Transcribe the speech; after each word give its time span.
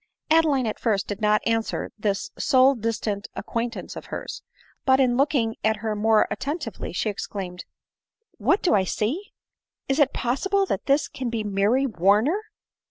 Adeline 0.31 0.65
at 0.65 0.79
first 0.79 1.05
did 1.05 1.21
not 1.21 1.45
answer 1.45 1.91
this 1.99 2.31
soi 2.35 2.73
distant 2.73 3.27
acquaint 3.35 3.75
ance 3.75 3.95
of 3.95 4.07
hers; 4.07 4.41
but, 4.83 4.99
in 4.99 5.15
looking 5.15 5.55
at 5.63 5.75
her 5.75 5.95
more 5.95 6.27
attentively, 6.31 6.91
she 6.91 7.07
exclaimed," 7.07 7.65
What 8.39 8.63
do 8.63 8.73
I 8.73 8.83
see? 8.83 9.31
Is 9.87 9.99
it 9.99 10.11
possible 10.11 10.65
that 10.65 10.87
this 10.87 11.07
clan 11.07 11.29
be 11.29 11.43
Mary 11.43 11.85
Warner 11.85 12.41